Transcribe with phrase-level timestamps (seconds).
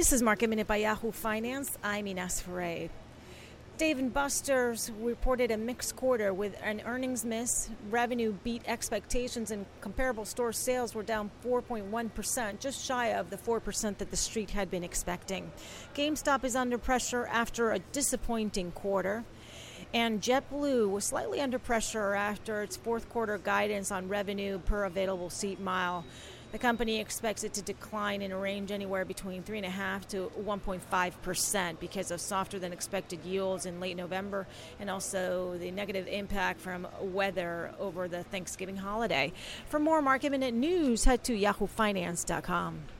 [0.00, 1.76] This is Market Minute by Yahoo Finance.
[1.84, 2.88] I'm Ines Ferre.
[3.76, 7.68] Dave & Buster's reported a mixed quarter with an earnings miss.
[7.90, 13.98] Revenue beat expectations and comparable store sales were down 4.1%, just shy of the 4%
[13.98, 15.52] that the street had been expecting.
[15.94, 19.22] GameStop is under pressure after a disappointing quarter.
[19.92, 25.28] And JetBlue was slightly under pressure after its fourth quarter guidance on revenue per available
[25.28, 26.06] seat mile.
[26.52, 31.78] The company expects it to decline in a range anywhere between 3.5 to 1.5 percent
[31.78, 34.48] because of softer than expected yields in late November
[34.80, 39.32] and also the negative impact from weather over the Thanksgiving holiday.
[39.68, 42.99] For more market minute news, head to yahoofinance.com.